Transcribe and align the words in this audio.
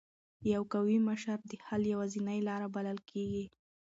یو 0.53 0.61
قوي 0.73 0.97
مشر 1.09 1.37
د 1.49 1.51
حل 1.65 1.81
یوازینۍ 1.93 2.39
لار 2.47 2.61
بلل 2.75 2.99
کېږي. 3.09 3.45